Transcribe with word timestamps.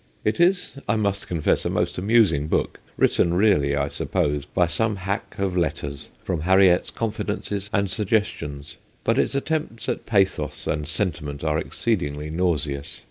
It 0.25 0.39
is, 0.39 0.77
I 0.87 0.95
must 0.95 1.27
confess, 1.27 1.63
a 1.63 1.69
most 1.69 1.99
amusing 1.99 2.47
book, 2.47 2.79
written 2.97 3.35
really, 3.35 3.75
I 3.75 3.87
suppose, 3.87 4.45
by 4.45 4.65
some 4.65 4.95
hack 4.95 5.35
of 5.37 5.55
letters 5.55 6.09
from 6.23 6.41
Harriet's 6.41 6.89
confidences 6.89 7.69
and 7.71 7.87
suggestions, 7.87 8.77
but 9.03 9.19
its 9.19 9.35
attempts 9.35 9.87
at 9.87 10.07
pathos 10.07 10.65
and 10.65 10.87
sentiment 10.87 11.43
are 11.43 11.59
exceedingly 11.59 12.31
nauseous. 12.31 12.99